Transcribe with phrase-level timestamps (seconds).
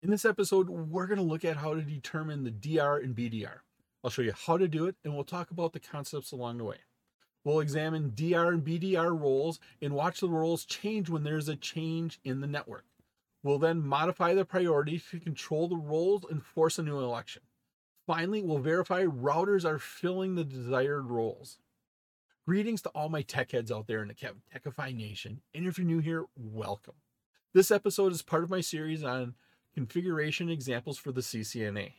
[0.00, 3.58] In this episode, we're going to look at how to determine the DR and BDR.
[4.04, 6.64] I'll show you how to do it, and we'll talk about the concepts along the
[6.64, 6.76] way.
[7.42, 12.20] We'll examine DR and BDR roles and watch the roles change when there's a change
[12.22, 12.84] in the network.
[13.42, 17.42] We'll then modify the priority to control the roles and force a new election.
[18.06, 21.58] Finally, we'll verify routers are filling the desired roles.
[22.46, 25.86] Greetings to all my tech heads out there in the Techify Nation, and if you're
[25.86, 26.94] new here, welcome.
[27.52, 29.34] This episode is part of my series on
[29.78, 31.92] configuration examples for the CCNA.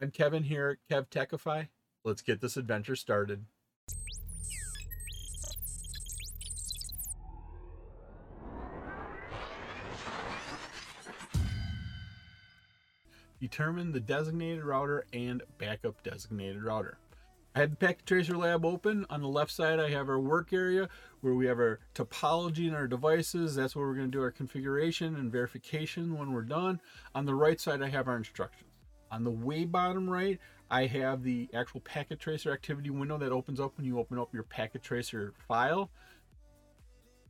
[0.00, 1.68] I'm Kevin here at KevTechify.
[2.02, 3.44] Let's get this adventure started.
[13.38, 16.96] Determine the designated router and backup designated router.
[17.52, 19.04] I have the Packet Tracer Lab open.
[19.10, 20.88] On the left side, I have our work area
[21.20, 23.56] where we have our topology and our devices.
[23.56, 26.80] That's where we're going to do our configuration and verification when we're done.
[27.12, 28.70] On the right side, I have our instructions.
[29.10, 30.38] On the way bottom right,
[30.70, 34.32] I have the actual Packet Tracer activity window that opens up when you open up
[34.32, 35.90] your Packet Tracer file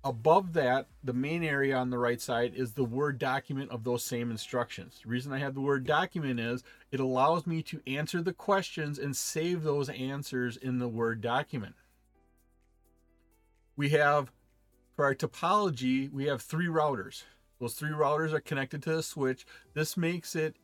[0.04, 4.04] above that, the main area on the right side is the Word document of those
[4.04, 5.00] same instructions.
[5.02, 8.98] The reason I have the Word document is it allows me to answer the questions
[8.98, 11.74] and save those answers in the Word document.
[13.76, 14.32] We have,
[14.96, 17.24] for our topology, we have three routers.
[17.60, 19.46] Those three routers are connected to the switch.
[19.74, 20.56] This makes it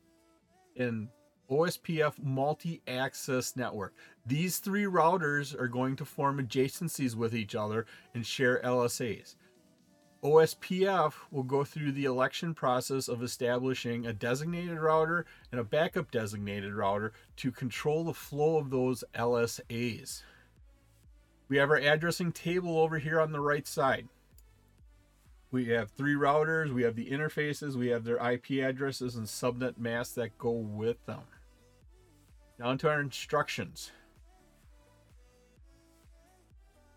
[0.76, 1.08] an
[1.50, 3.94] OSPF multi-access network.
[4.26, 9.36] These three routers are going to form adjacencies with each other and share LSAs.
[10.22, 16.10] OSPF will go through the election process of establishing a designated router and a backup
[16.10, 20.22] designated router to control the flow of those LSAs.
[21.48, 24.08] We have our addressing table over here on the right side.
[25.52, 29.78] We have three routers, we have the interfaces, we have their IP addresses and subnet
[29.78, 31.20] masks that go with them.
[32.58, 33.92] Down to our instructions.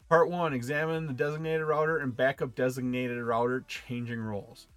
[0.08, 4.68] Part 1 Examine the designated router and backup designated router changing roles.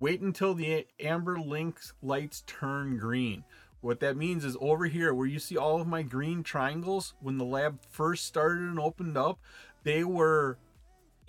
[0.00, 3.44] Wait until the amber links lights turn green.
[3.82, 7.38] What that means is over here where you see all of my green triangles, when
[7.38, 9.38] the lab first started and opened up,
[9.84, 10.58] they were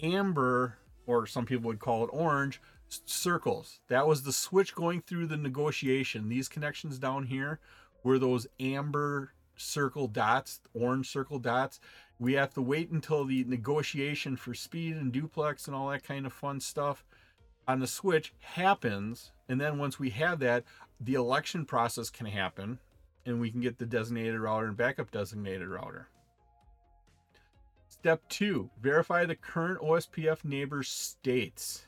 [0.01, 3.81] amber, or some people would call it orange, circles.
[3.89, 6.29] That was the switch going through the negotiation.
[6.29, 7.59] These connections down here
[8.03, 11.79] were those amber circle dots, orange circle dots.
[12.19, 16.25] We have to wait until the negotiation for speed and duplex and all that kind
[16.25, 17.03] of fun stuff
[17.67, 19.31] on the switch happens.
[19.50, 20.63] And then once we have that,
[21.00, 22.79] the election process can happen
[23.25, 26.07] and we can get the designated router and backup designated router.
[27.88, 31.85] Step two, verify the current OSPF neighbor states.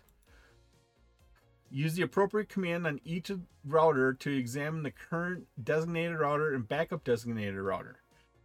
[1.75, 3.31] Use the appropriate command on each
[3.65, 7.97] router to examine the current designated router and backup designated router.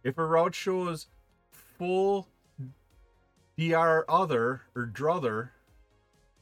[0.03, 1.05] If a route shows
[1.51, 2.27] full
[3.55, 5.51] DR other or drother,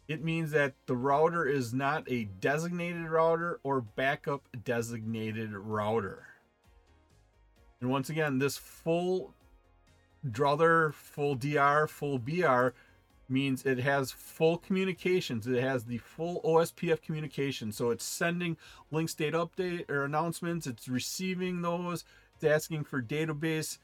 [0.07, 6.27] it means that the router is not a designated router or backup designated router.
[7.81, 9.33] And once again, this full
[10.31, 12.69] drother, full DR, full BR
[13.29, 15.47] means it has full communications.
[15.47, 17.71] It has the full OSPF communication.
[17.71, 18.57] So it's sending
[18.91, 20.67] link state update or announcements.
[20.67, 22.03] It's receiving those.
[22.35, 23.77] It's asking for database,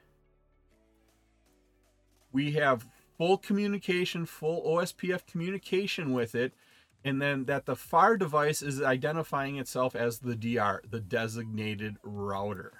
[2.31, 2.86] We have
[3.18, 6.54] full communication, full OSPF communication with it,
[7.04, 12.74] and then that the FAR device is identifying itself as the DR, the designated router.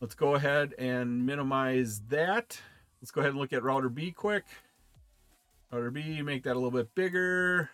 [0.00, 2.60] Let's go ahead and minimize that.
[3.04, 4.44] Let's go ahead and look at router B quick.
[5.70, 7.68] Router B, make that a little bit bigger.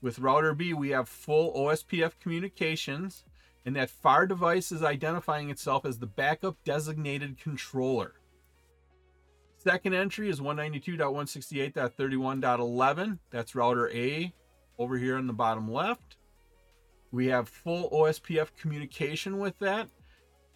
[0.00, 3.24] With router B, we have full OSPF communications,
[3.66, 8.14] and that FAR device is identifying itself as the backup designated controller.
[9.58, 13.18] Second entry is 192.168.31.11.
[13.28, 14.32] That's router A
[14.78, 16.16] over here on the bottom left.
[17.10, 19.90] We have full OSPF communication with that,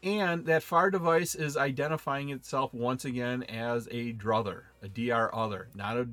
[0.02, 5.68] and that FAR device is identifying itself once again as a druther, a DR other,
[5.74, 6.08] not a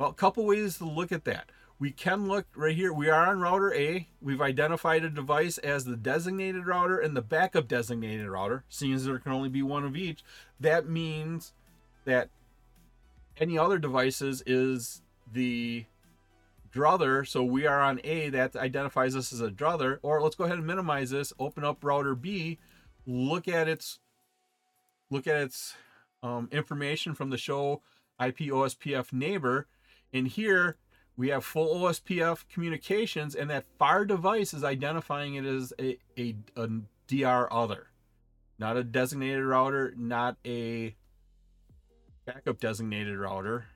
[0.02, 1.52] Well, a couple ways to look at that.
[1.78, 2.92] We can look right here.
[2.92, 4.08] We are on router A.
[4.20, 8.64] We've identified a device as the designated router and the backup designated router.
[8.68, 10.24] Seeing as there can only be one of each,
[10.58, 11.52] that means
[12.04, 12.30] that
[13.36, 15.84] any other devices is the
[16.72, 17.24] druther.
[17.24, 20.00] So we are on A that identifies us as a druther.
[20.02, 21.32] Or let's go ahead and minimize this.
[21.38, 22.58] Open up router B.
[23.06, 24.00] Look at its
[25.10, 25.76] look at its
[26.24, 27.82] um, information from the show
[28.20, 29.68] IP OSPF neighbor.
[30.12, 30.76] And here
[31.16, 36.34] we have full OSPF communications, and that FAR device is identifying it as a, a,
[36.56, 36.68] a
[37.06, 37.88] DR other,
[38.58, 40.94] not a designated router, not a
[42.24, 43.66] backup designated router.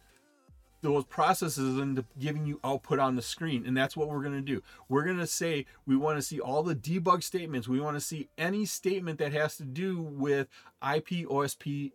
[0.81, 3.65] those processes into giving you output on the screen.
[3.65, 4.61] And that's what we're going to do.
[4.87, 7.67] We're going to say we want to see all the debug statements.
[7.67, 10.47] We want to see any statement that has to do with
[10.81, 11.91] IP OSPF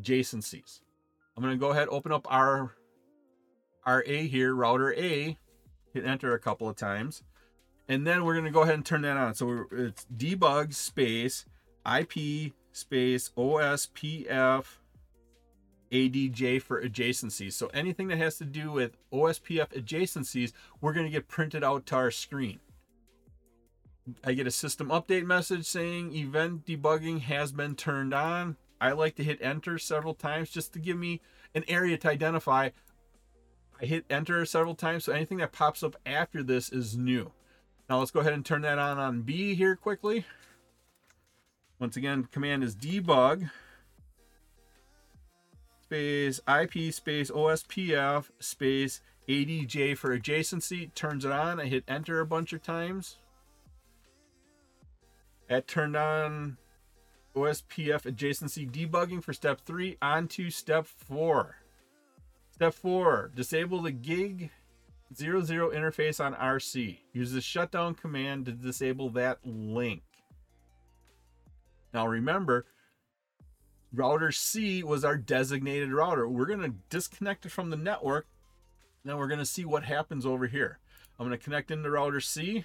[0.00, 0.80] adjacencies.
[1.36, 2.72] I'm going to go ahead open up our
[3.84, 5.36] our A here, router A,
[5.92, 7.22] hit enter a couple of times.
[7.88, 9.34] And then we're going to go ahead and turn that on.
[9.34, 11.44] So it's debug space
[11.86, 14.64] IP space OSPF
[15.90, 17.52] ADJ for adjacencies.
[17.52, 21.86] So anything that has to do with OSPF adjacencies, we're going to get printed out
[21.86, 22.60] to our screen.
[24.24, 28.56] I get a system update message saying event debugging has been turned on.
[28.80, 31.20] I like to hit enter several times just to give me
[31.54, 32.70] an area to identify.
[33.80, 37.32] I hit enter several times, so anything that pops up after this is new.
[37.88, 40.24] Now let's go ahead and turn that on on B here quickly.
[41.78, 43.50] Once again, command is debug
[45.86, 50.92] space IP space OSPF space ADJ for adjacency.
[50.94, 51.60] Turns it on.
[51.60, 53.18] I hit enter a bunch of times.
[55.48, 56.56] That turned on
[57.36, 59.96] OSPF adjacency debugging for step three.
[60.02, 61.56] On to step four.
[62.50, 64.50] Step four, disable the gig
[65.14, 66.98] 00 interface on RC.
[67.12, 70.02] Use the shutdown command to disable that link.
[71.94, 72.66] Now remember,
[73.92, 76.28] router C was our designated router.
[76.28, 78.26] We're going to disconnect it from the network.
[79.04, 80.78] Then we're going to see what happens over here.
[81.18, 82.64] I'm going to connect into router C.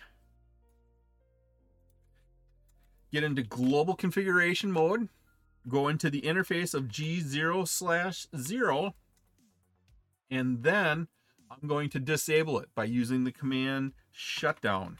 [3.11, 5.09] Get into global configuration mode.
[5.67, 8.95] Go into the interface of G0 slash 0.
[10.29, 11.07] And then
[11.49, 14.97] I'm going to disable it by using the command shutdown.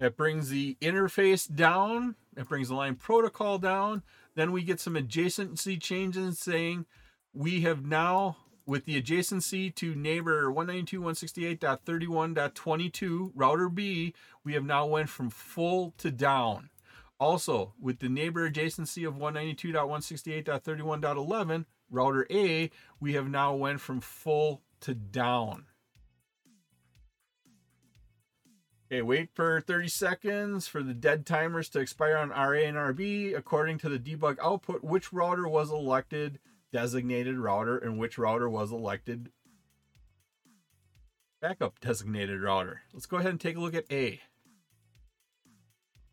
[0.00, 2.14] It brings the interface down.
[2.38, 4.04] It brings the line protocol down.
[4.36, 6.86] Then we get some adjacency changes saying
[7.34, 14.14] we have now, with the adjacency to neighbor 192.168.31.22 router B,
[14.44, 16.70] we have now went from full to down.
[17.18, 24.62] Also, with the neighbor adjacency of 192.168.31.11 router A, we have now went from full
[24.82, 25.64] to down.
[28.90, 33.36] Okay, wait for 30 seconds for the dead timers to expire on RA and RB.
[33.36, 36.38] According to the debug output, which router was elected
[36.72, 39.30] designated router and which router was elected
[41.40, 42.82] backup designated router.
[42.94, 44.20] Let's go ahead and take a look at A.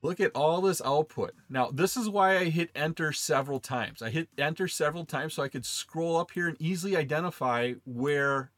[0.01, 1.33] Look at all this output.
[1.49, 4.01] Now, this is why I hit enter several times.
[4.01, 8.51] I hit enter several times so I could scroll up here and easily identify where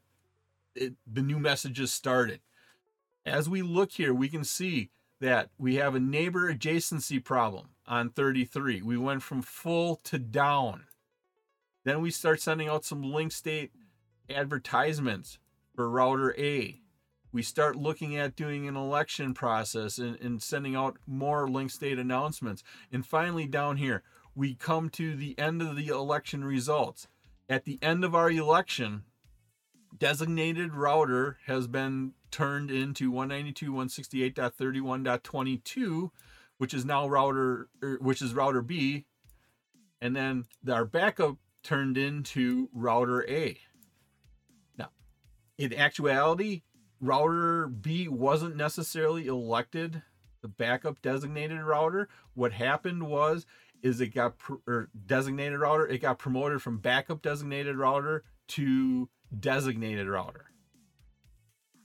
[0.75, 2.41] it, the new messages started.
[3.27, 8.09] As we look here, we can see that we have a neighbor adjacency problem on
[8.09, 8.81] 33.
[8.81, 10.85] We went from full to down.
[11.83, 13.71] Then we start sending out some link state
[14.29, 15.39] advertisements
[15.75, 16.79] for router A.
[17.33, 21.99] We start looking at doing an election process and, and sending out more link state
[21.99, 22.63] announcements.
[22.93, 24.03] And finally, down here,
[24.35, 27.09] we come to the end of the election results.
[27.49, 29.03] At the end of our election,
[29.97, 36.09] designated router has been turned into 192.168.31.22,
[36.57, 39.05] which is now router, er, which is router B,
[40.01, 43.57] and then our backup turned into router A.
[44.77, 44.89] Now,
[45.57, 46.61] in actuality,
[46.99, 50.01] router B wasn't necessarily elected
[50.41, 52.09] the backup designated router.
[52.33, 53.45] What happened was
[53.81, 54.35] is it got
[54.67, 60.51] or designated router, it got promoted from backup designated router to designated router.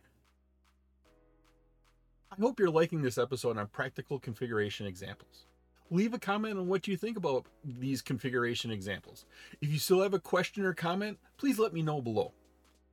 [2.32, 5.48] I hope you're liking this episode on practical configuration examples.
[5.90, 9.26] Leave a comment on what you think about these configuration examples.
[9.62, 12.34] If you still have a question or comment, please let me know below.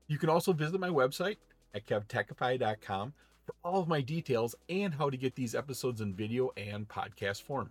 [0.06, 1.38] You can also visit my website
[1.74, 6.52] at kevtechify.com for all of my details and how to get these episodes in video
[6.56, 7.70] and podcast form.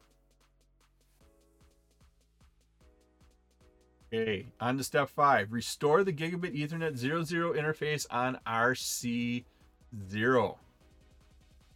[4.14, 9.46] Okay, on to step five restore the gigabit Ethernet 00 interface on RC0.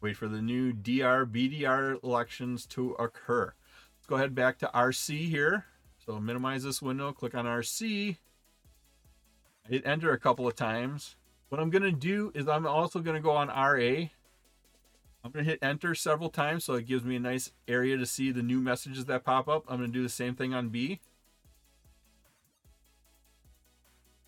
[0.02, 3.54] Wait for the new DR BDR elections to occur.
[3.98, 5.66] Let's go ahead back to RC here.
[6.06, 8.18] So minimize this window, click on RC.
[9.70, 11.16] Hit enter a couple of times.
[11.56, 14.10] What I'm going to do is I'm also going to go on RA.
[15.24, 18.06] I'm going to hit enter several times so it gives me a nice area to
[18.06, 19.64] see the new messages that pop up.
[19.70, 21.00] I'm going to do the same thing on B.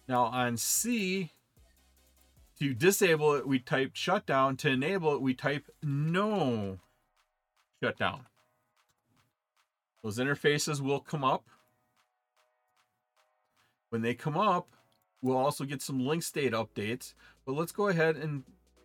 [0.08, 1.34] Now on C,
[2.62, 4.56] to disable it, we type shutdown.
[4.56, 6.80] To enable it, we type no
[7.84, 8.22] shutdown.
[10.02, 11.44] Those interfaces will come up.
[13.90, 14.70] When they come up,
[15.22, 17.14] We'll also get some link state updates,
[17.46, 18.44] but let's go ahead and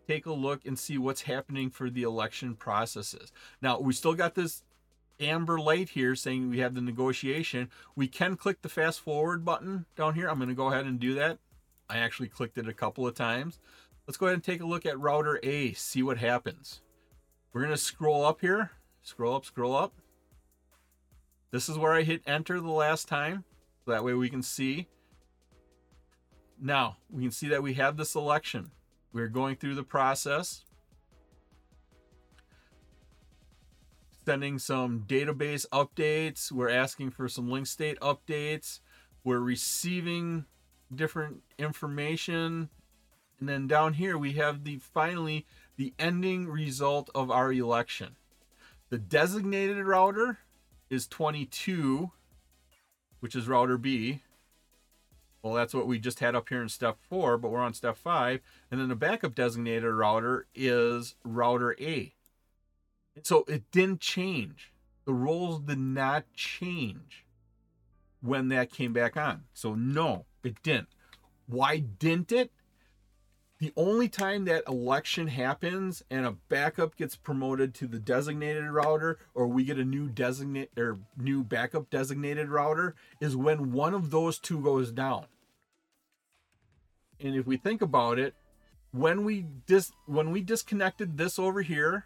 [0.08, 3.32] take a look and see what's happening for the election processes.
[3.60, 4.62] Now, we still got this
[5.20, 7.70] amber light here saying we have the negotiation.
[7.94, 10.28] We can click the fast forward button down here.
[10.28, 11.38] I'm going to go ahead and do that.
[11.88, 13.58] I actually clicked it a couple of times.
[14.06, 16.80] Let's go ahead and take a look at router A, see what happens.
[17.52, 19.92] We're going to scroll up here, scroll up, scroll up.
[21.50, 23.44] This is where I hit enter the last time.
[23.84, 24.88] So that way we can see
[26.62, 28.70] now, we can see that we have the selection.
[29.12, 30.62] We're going through the process.
[34.24, 36.52] Sending some database updates.
[36.52, 38.78] We're asking for some link state updates.
[39.24, 40.44] We're receiving
[40.94, 42.68] different information.
[43.40, 45.46] And then down here we have the finally
[45.76, 48.14] the ending result of our election.
[48.88, 50.38] The designated router
[50.90, 52.12] is 22,
[53.18, 54.20] which is router B.
[55.42, 57.96] Well, that's what we just had up here in step four, but we're on step
[57.96, 58.40] five.
[58.70, 62.14] And then the backup designated router is router A.
[63.22, 64.72] So it didn't change.
[65.04, 67.24] The roles did not change
[68.20, 69.44] when that came back on.
[69.52, 70.88] So no, it didn't.
[71.46, 72.52] Why didn't it?
[73.58, 79.18] The only time that election happens and a backup gets promoted to the designated router
[79.34, 84.10] or we get a new designate or new backup designated router is when one of
[84.10, 85.26] those two goes down.
[87.22, 88.34] And if we think about it,
[88.92, 92.04] when we dis when we disconnected this over here,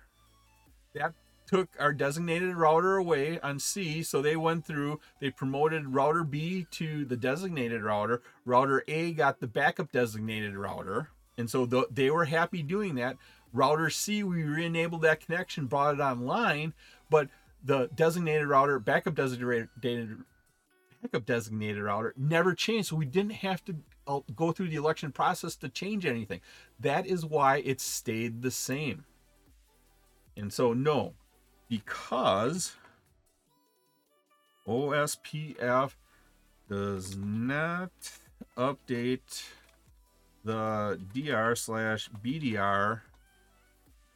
[0.95, 1.15] that
[1.47, 4.03] took our designated router away on C.
[4.03, 8.23] So they went through, they promoted router B to the designated router.
[8.45, 11.11] Router A got the backup designated router.
[11.39, 13.17] And so th- they were happy doing that.
[13.53, 16.75] Router C, we re-enabled that connection, brought it online,
[17.11, 17.29] but
[17.65, 19.69] the designated router, backup designated
[21.07, 22.89] backup designated router never changed.
[22.89, 26.41] So we didn't have to uh, go through the election process to change anything.
[26.81, 29.05] That is why it stayed the same.
[30.37, 31.15] And so no,
[31.69, 32.75] because
[34.67, 35.93] OSPF
[36.69, 37.93] does not
[38.57, 39.45] update
[40.45, 43.03] the DR slash BDR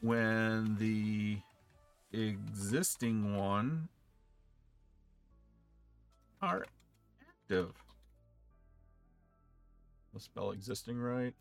[0.01, 1.39] when the
[2.13, 3.89] existing one
[6.43, 6.65] are
[7.51, 7.73] active.
[10.13, 11.35] Let's spell existing right.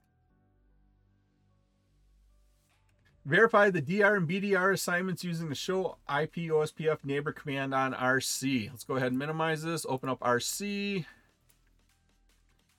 [3.25, 8.69] Verify the DR and BDR assignments using the show IP OSPF neighbor command on RC.
[8.71, 9.85] Let's go ahead and minimize this.
[9.87, 11.05] Open up RC.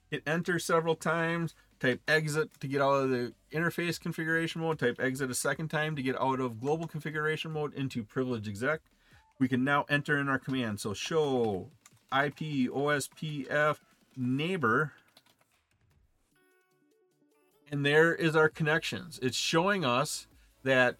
[0.09, 1.55] Hit enter several times.
[1.79, 4.79] Type exit to get out of the interface configuration mode.
[4.79, 8.81] Type exit a second time to get out of global configuration mode into privilege exec.
[9.39, 10.79] We can now enter in our command.
[10.79, 11.69] So show
[12.11, 13.77] IP OSPF
[14.17, 14.91] neighbor
[17.71, 19.17] and there is our connections.
[19.21, 20.27] It's showing us
[20.63, 20.97] that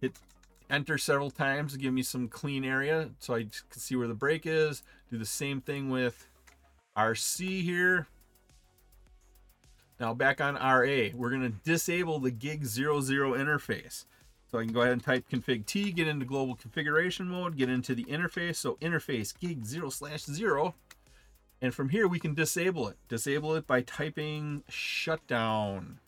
[0.00, 0.12] hit
[0.70, 4.14] enter several times to give me some clean area so I can see where the
[4.14, 4.82] break is.
[5.10, 6.26] Do the same thing with
[6.96, 8.08] RC here.
[9.98, 14.04] Now back on RA, we're going to disable the gig 00 interface.
[14.50, 17.68] So I can go ahead and type config T, get into global configuration mode, get
[17.68, 18.56] into the interface.
[18.56, 20.74] So interface gig 0 slash 0.
[21.60, 22.96] And from here we can disable it.
[23.08, 25.98] Disable it by typing shutdown.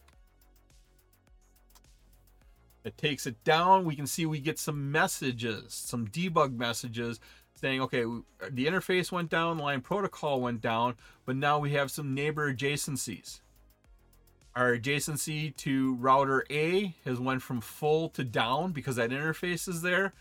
[2.85, 3.85] It takes it down.
[3.85, 7.21] We can see we get some messages, some debug messages
[7.55, 8.05] saying, okay,
[8.51, 10.95] the interface went down, line protocol went down,
[11.27, 13.41] but now we have some neighbor adjacencies.
[14.59, 19.83] Our adjacency to router A has went from full to down because that interface is
[19.83, 20.15] there.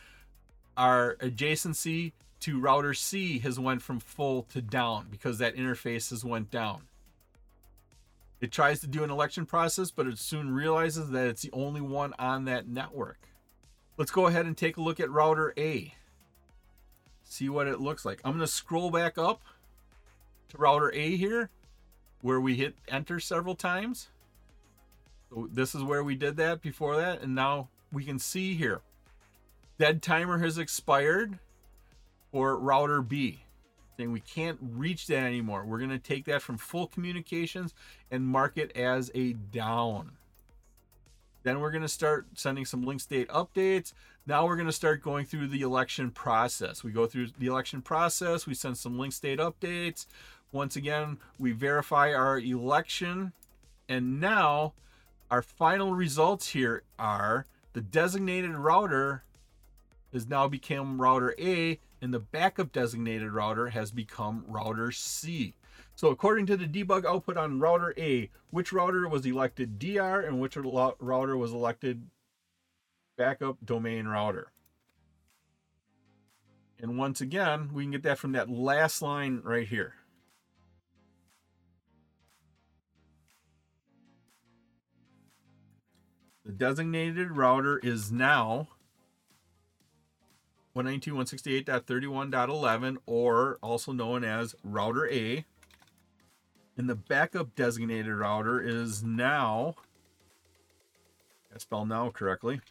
[0.77, 6.23] Our adjacency to router C has went from full to down because that interface has
[6.23, 6.83] went down.
[8.39, 11.81] It tries to do an election process, but it soon realizes that it's the only
[11.81, 13.17] one on that network.
[13.97, 15.95] Let's go ahead and take a look at router A.
[17.23, 18.21] See what it looks like.
[18.23, 19.41] I'm going to scroll back up
[20.49, 21.49] to router A here
[22.21, 24.09] where we hit enter several times.
[25.29, 27.21] So this is where we did that before that.
[27.21, 28.81] And now we can see here.
[29.77, 31.37] Dead timer has expired
[32.31, 33.43] for router B.
[33.97, 35.65] Saying we can't reach that anymore.
[35.65, 37.73] We're going to take that from full communications
[38.11, 40.11] and mark it as a down.
[41.43, 43.93] Then we're going to start sending some link state updates.
[44.25, 46.83] Now we're going to start going through the election process.
[46.83, 50.05] We go through the election process, we send some link state updates.
[50.51, 53.31] Once again, we verify our election.
[53.87, 54.73] And now
[55.29, 59.23] our final results here are the designated router
[60.13, 65.55] has now become router A and the backup designated router has become router C.
[65.95, 70.39] So according to the debug output on router A, which router was elected DR and
[70.39, 72.07] which router was elected
[73.17, 74.51] backup domain router.
[76.79, 79.95] And once again, we can get that from that last line right here.
[86.47, 88.69] The designated router is now
[90.77, 95.43] 192.168.31.11 or also known as router A.
[96.77, 99.75] And the backup designated router is now,
[101.53, 102.61] I spell now correctly.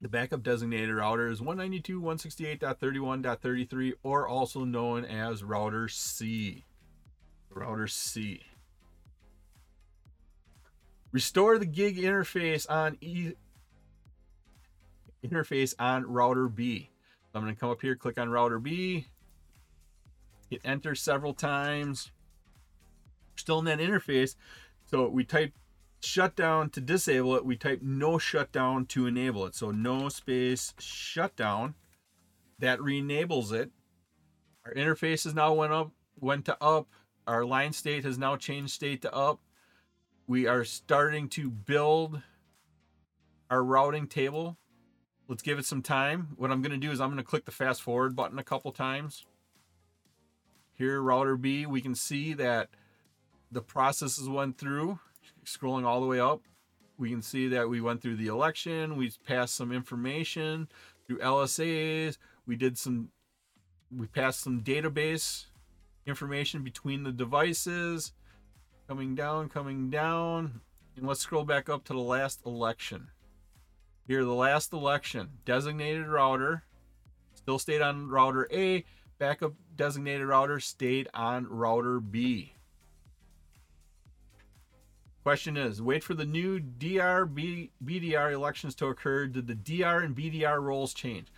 [0.00, 6.64] The backup designated router is 192.168.31.33 or also known as router C.
[7.50, 8.40] Router C.
[11.12, 13.32] Restore the gig interface on e
[15.24, 16.90] interface on router B.
[17.32, 19.06] So I'm going to come up here, click on router B,
[20.50, 22.10] hit enter several times.
[23.36, 24.36] Still in that interface.
[24.86, 25.52] So we type
[26.00, 27.44] shutdown to disable it.
[27.44, 29.54] We type no shutdown to enable it.
[29.54, 31.74] So no space shutdown.
[32.58, 33.70] That re-enables it.
[34.64, 36.88] Our interface has now went up, went to up.
[37.26, 39.40] Our line state has now changed state to up.
[40.26, 42.22] We are starting to build
[43.50, 44.56] our routing table
[45.32, 46.28] Let's give it some time.
[46.36, 48.44] What I'm going to do is I'm going to click the fast forward button a
[48.44, 49.24] couple times.
[50.74, 52.68] Here, router B, we can see that
[53.50, 54.98] the processes went through,
[55.46, 56.42] scrolling all the way up.
[56.98, 60.68] We can see that we went through the election, we passed some information
[61.06, 63.08] through LSAs, we did some,
[63.90, 65.46] we passed some database
[66.04, 68.12] information between the devices,
[68.92, 70.60] coming down, coming down.
[70.98, 73.08] And let's scroll back up to the last election.
[74.06, 76.64] Here, the last election, designated router
[77.32, 78.84] still stayed on router A,
[79.18, 82.52] backup designated router stayed on router B.
[85.22, 89.26] Question is, wait for the new DR BDR elections to occur.
[89.26, 91.28] Did the DR and BDR roles change?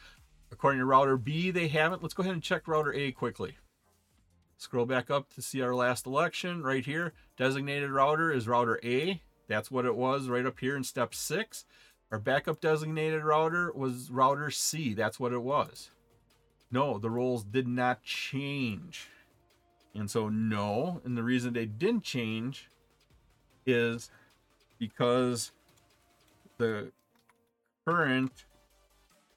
[0.50, 2.02] According to router B, they haven't.
[2.02, 3.58] Let's go ahead and check router A quickly.
[4.56, 7.12] Scroll back up to see our last election right here.
[7.36, 9.20] Designated router is router A.
[9.48, 11.64] That's what it was right up here in step six.
[12.10, 14.94] Our backup designated router was router C.
[14.94, 15.90] That's what it was.
[16.70, 19.08] No, the roles did not change.
[19.94, 21.00] And so, no.
[21.04, 22.68] And the reason they didn't change
[23.66, 24.10] is
[24.78, 25.52] because
[26.58, 26.92] the
[27.86, 28.44] current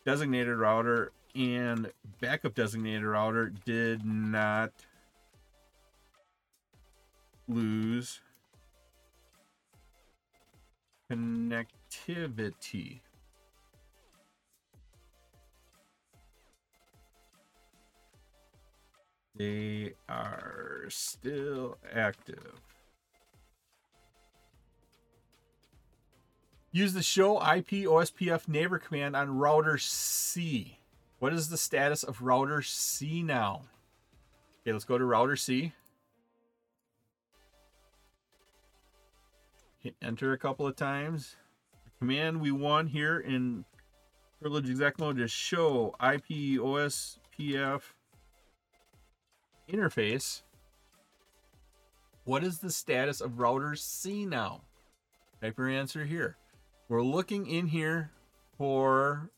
[0.06, 4.72] designated router and backup designated router did not
[7.48, 8.20] lose
[11.12, 13.00] connectivity.
[19.38, 22.60] They are still active.
[26.72, 30.80] Use the show IP OSPF neighbor command on router C.
[31.20, 33.62] What is the status of router C now?
[34.62, 35.72] Okay, let's go to router C.
[40.02, 41.36] enter a couple of times.
[41.86, 43.66] The command we want here in
[44.42, 47.82] privilege exec mode is show IP OSPF
[49.70, 50.44] interface.
[52.26, 54.62] What is the status of router C now?
[55.42, 56.38] Type your answer here.
[56.90, 58.12] We're looking in here
[58.58, 59.30] for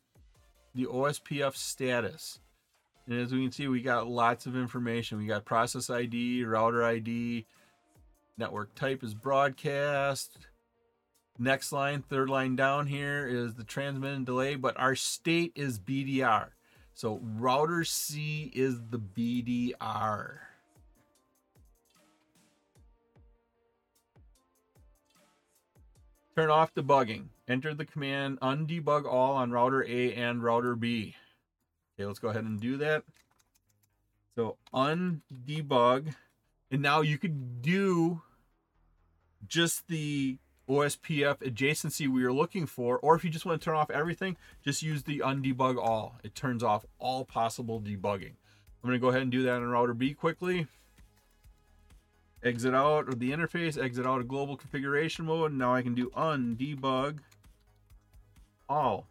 [0.75, 2.39] the OSPF status.
[3.07, 5.17] And as we can see, we got lots of information.
[5.17, 7.45] We got process ID, router ID,
[8.39, 10.37] Network type is broadcast.
[11.37, 15.77] Next line, third line down here is the transmit and delay, but our state is
[15.77, 16.47] BDR.
[16.93, 20.37] So router C is the BDR.
[26.35, 27.25] Turn off debugging.
[27.49, 31.15] Enter the command undebug all on router A and router B.
[31.95, 33.03] Okay, let's go ahead and do that.
[34.35, 36.13] So undebug.
[36.71, 38.21] And now you could do
[39.47, 40.37] just the
[40.69, 44.37] OSPF adjacency we are looking for, or if you just want to turn off everything,
[44.63, 46.17] just use the undebug all.
[46.23, 48.35] It turns off all possible debugging.
[48.81, 50.67] I'm going to go ahead and do that on router B quickly.
[52.41, 55.53] Exit out of the interface, exit out of global configuration mode.
[55.53, 57.17] Now I can do undebug
[58.69, 59.07] all.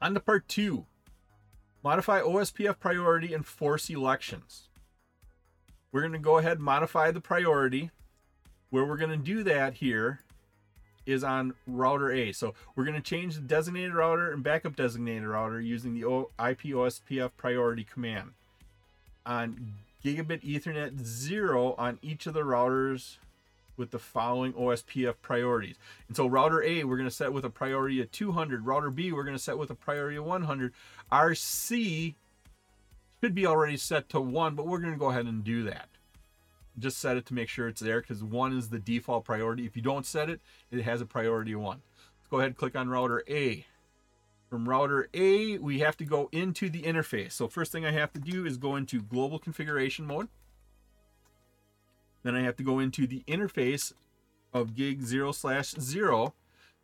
[0.00, 0.86] On to part two.
[1.82, 4.67] Modify OSPF priority and force elections.
[5.90, 7.90] We're going to go ahead and modify the priority.
[8.70, 10.20] Where we're going to do that here
[11.06, 12.32] is on router A.
[12.32, 16.06] So we're going to change the designated router and backup designated router using the
[16.38, 18.32] IP OSPF priority command.
[19.24, 19.74] On
[20.04, 23.16] gigabit Ethernet 0 on each of the routers
[23.78, 25.76] with the following OSPF priorities.
[26.08, 28.66] And so router A, we're going to set with a priority of 200.
[28.66, 30.74] Router B, we're going to set with a priority of 100.
[31.10, 32.14] RC
[33.20, 35.88] should be already set to one, but we're going to go ahead and do that.
[36.78, 39.66] Just set it to make sure it's there because one is the default priority.
[39.66, 41.82] If you don't set it, it has a priority one.
[42.20, 43.66] Let's go ahead and click on router A.
[44.48, 47.32] From router A, we have to go into the interface.
[47.32, 50.28] So first thing I have to do is go into global configuration mode.
[52.22, 53.92] Then I have to go into the interface
[54.52, 56.34] of gig 0 slash 0.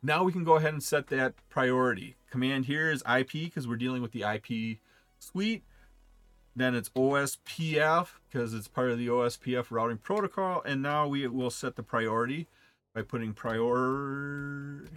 [0.02, 2.16] Now we can go ahead and set that priority.
[2.30, 4.78] Command here is IP because we're dealing with the IP
[5.18, 5.62] suite
[6.56, 10.62] Then it's OSPF because it's part of the OSPF routing protocol.
[10.64, 12.46] And now we will set the priority
[12.94, 14.88] by putting priority.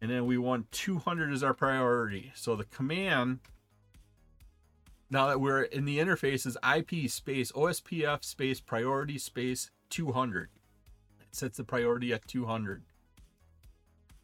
[0.00, 2.30] And then we want 200 as our priority.
[2.34, 3.38] So the command,
[5.08, 10.50] now that we're in the interface, is IP space OSPF space priority space 200.
[11.20, 12.82] It sets the priority at 200.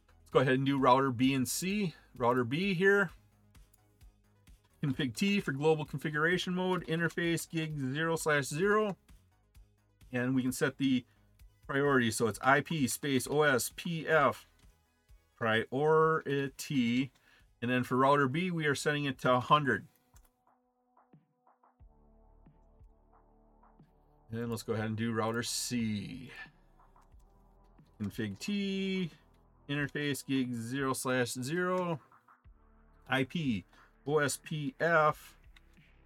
[0.06, 1.94] Let's go ahead and do router B and C.
[2.14, 3.10] Router B here,
[4.82, 8.96] config T for global configuration mode, interface gig 0 slash 0.
[10.12, 11.04] And we can set the
[11.66, 12.10] priority.
[12.10, 14.36] So it's IP space OSPF
[15.36, 17.10] priority.
[17.62, 19.86] And then for router B, we are setting it to 100.
[24.32, 26.30] And let's go ahead and do router C.
[28.00, 29.10] Config T,
[29.68, 32.00] interface gig 0 slash 0,
[33.12, 33.64] IP
[34.10, 35.14] OSPF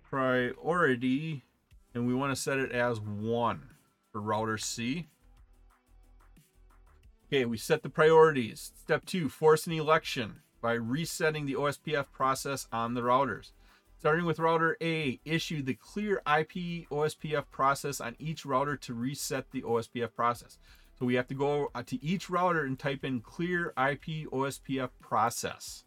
[0.03, 1.43] priority,
[1.95, 3.63] and we want to set it as 1
[4.13, 5.09] for router C.
[7.27, 8.73] Okay, we set the priorities.
[8.79, 13.53] Step two, force an election by resetting the OSPF process on the routers.
[13.99, 19.51] Starting with router A, issue the clear IP OSPF process on each router to reset
[19.51, 20.59] the OSPF process.
[20.99, 25.85] So we have to go to each router and type in clear IP OSPF process.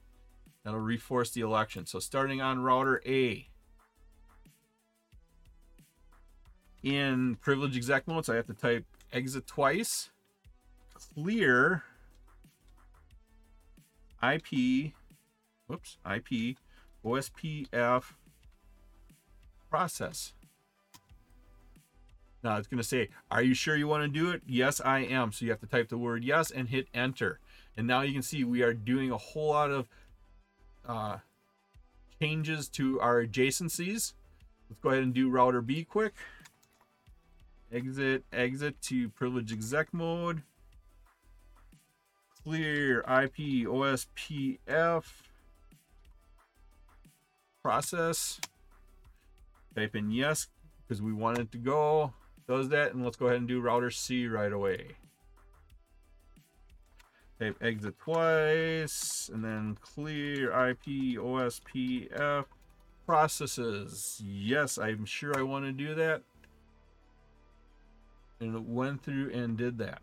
[0.68, 1.86] That'll reforce the election.
[1.86, 3.48] So starting on router A.
[6.84, 10.10] In privilege exec mode, so I have to type exit twice
[10.94, 11.84] clear
[14.22, 14.92] IP,
[15.68, 16.58] whoops, IP,
[17.06, 18.04] OSPF
[19.70, 20.34] process.
[22.44, 24.42] Now it's going to say, Are you sure you want to do it?
[24.46, 25.32] Yes, I am.
[25.32, 27.40] So you have to type the word yes and hit enter.
[27.78, 29.88] And now you can see we are doing a whole lot of
[30.88, 31.18] uh,
[32.20, 34.14] changes to our adjacencies.
[34.70, 36.14] Let's go ahead and do router B quick.
[37.72, 40.42] Exit, exit to privilege exec mode
[42.48, 45.04] clear IP OSPF
[47.62, 48.40] process.
[49.76, 50.48] Type in yes
[50.88, 52.14] because we want it to go.
[52.48, 54.96] Does that, and let's go ahead and do router C right away.
[57.40, 62.46] Exit twice, and then clear IP OSPF
[63.06, 64.22] processes.
[64.26, 66.24] Yes, I'm sure I want to do that.
[68.40, 70.02] And it went through and did that.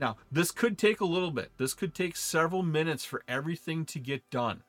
[0.00, 1.50] Now, this could take a little bit.
[1.56, 4.64] This could take several minutes for everything to get done.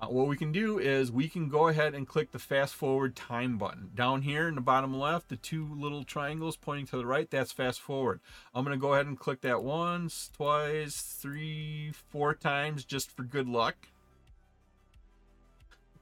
[0.00, 3.14] Now, what we can do is we can go ahead and click the fast forward
[3.14, 3.90] time button.
[3.94, 7.52] Down here in the bottom left, the two little triangles pointing to the right, that's
[7.52, 8.20] fast forward.
[8.54, 13.22] I'm going to go ahead and click that once, twice, three, four times just for
[13.22, 13.88] good luck.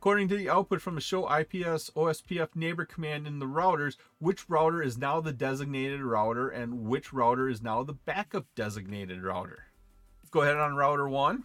[0.02, 4.50] According to the output from the show IPS OSPF neighbor command in the routers, which
[4.50, 9.66] router is now the designated router and which router is now the backup designated router.
[10.20, 11.44] Let's go ahead on router one.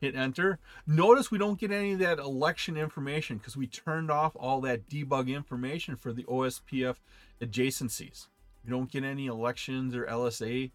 [0.00, 0.58] Hit enter.
[0.86, 4.88] Notice we don't get any of that election information because we turned off all that
[4.88, 6.96] debug information for the OSPF
[7.40, 8.26] adjacencies.
[8.64, 10.70] We don't get any elections or LSA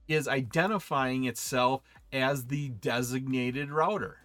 [0.09, 1.83] is identifying itself
[2.17, 4.17] as the designated router.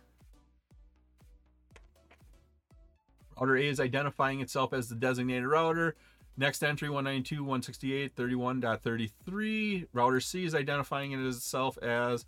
[3.40, 5.98] Router A is identifying itself as the designated router.
[6.38, 9.88] Next entry 192.168.31.33.
[9.92, 12.26] Router C is identifying it itself as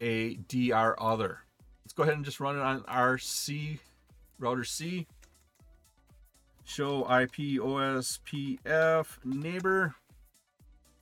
[0.00, 1.40] a DR other.
[1.84, 3.80] Let's go ahead and just run it on our C
[4.38, 5.06] router C.
[6.64, 9.94] Show IP OSPF neighbor.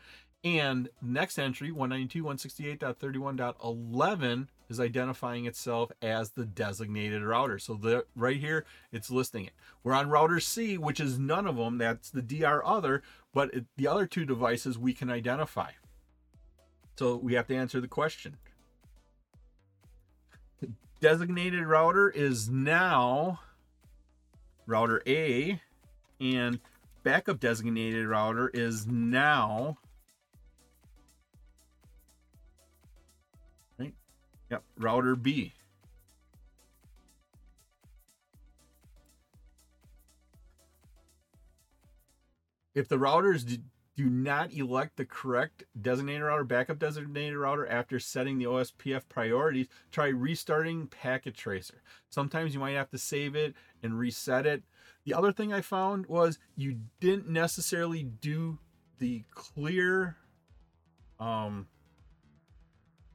[0.43, 7.59] And next entry, 192.168.31.11, is identifying itself as the designated router.
[7.59, 9.55] So the right here, it's listing it.
[9.83, 11.79] We're on router C, which is none of them.
[11.79, 13.03] That's the DR other,
[13.33, 15.71] but it, the other two devices we can identify.
[16.97, 18.37] So we have to answer the question
[21.05, 23.39] designated router is now
[24.67, 25.61] router A,
[26.19, 26.59] and
[27.03, 29.77] backup designated router is now
[33.79, 33.93] right.
[34.51, 35.53] Yep, router B.
[42.75, 43.61] If the routers
[43.97, 49.69] do not elect the correct designated router, backup designated router after setting the OSPF priorities.
[49.93, 51.83] Try restarting Packet Tracer.
[52.11, 54.65] Sometimes you might have to save it and reset it.
[55.05, 58.59] The other thing I found was you didn't necessarily do
[58.99, 60.17] the clear,
[61.21, 61.69] um,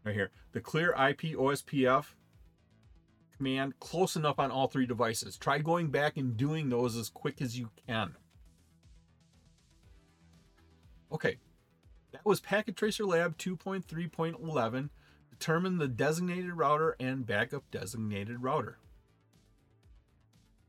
[0.06, 2.06] right here, the clear IP OSPF
[3.36, 5.38] command close enough on all three devices.
[5.38, 8.16] Try going back and doing those as quick as you can.
[11.12, 11.38] Okay,
[12.12, 14.90] that was Packet Tracer Lab 2.3.11.
[15.32, 18.78] Determine the designated router and backup designated router.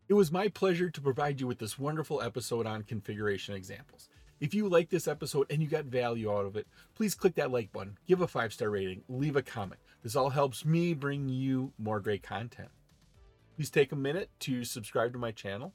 [0.08, 4.08] It was my pleasure to provide you with this wonderful episode on configuration examples.
[4.40, 7.52] If you like this episode and you got value out of it, please click that
[7.52, 9.80] like button, give a five star rating, leave a comment.
[10.02, 12.70] This all helps me bring you more great content.
[13.54, 15.74] Please take a minute to subscribe to my channel.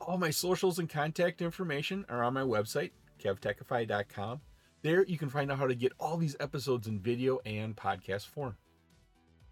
[0.00, 4.40] All my socials and contact information are on my website, kevtechify.com.
[4.82, 8.26] There you can find out how to get all these episodes in video and podcast
[8.26, 8.56] form.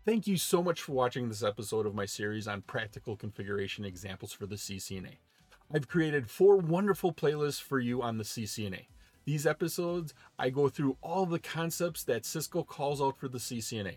[0.05, 4.33] Thank you so much for watching this episode of my series on practical configuration examples
[4.33, 5.17] for the CCNA.
[5.75, 8.87] I've created four wonderful playlists for you on the CCNA.
[9.25, 13.97] These episodes, I go through all the concepts that Cisco calls out for the CCNA.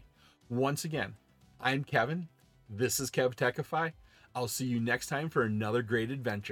[0.50, 1.16] Once again,
[1.60, 2.30] I'm Kevin.
[2.70, 3.92] This is KevTechify.
[4.34, 6.46] I'll see you next time for another great adventure.